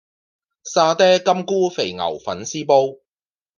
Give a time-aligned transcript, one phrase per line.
[0.63, 2.97] 沙嗲金菇肥牛粉絲煲